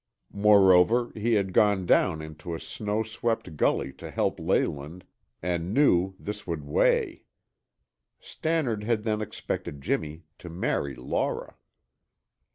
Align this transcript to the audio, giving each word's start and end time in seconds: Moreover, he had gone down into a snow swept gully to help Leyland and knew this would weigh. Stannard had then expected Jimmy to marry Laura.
Moreover, 0.33 1.11
he 1.13 1.33
had 1.35 1.53
gone 1.53 1.85
down 1.85 2.23
into 2.23 2.55
a 2.55 2.59
snow 2.59 3.03
swept 3.03 3.55
gully 3.55 3.93
to 3.93 4.09
help 4.09 4.39
Leyland 4.39 5.05
and 5.43 5.75
knew 5.75 6.15
this 6.17 6.47
would 6.47 6.63
weigh. 6.63 7.25
Stannard 8.19 8.83
had 8.83 9.03
then 9.03 9.21
expected 9.21 9.79
Jimmy 9.79 10.23
to 10.39 10.49
marry 10.49 10.95
Laura. 10.95 11.55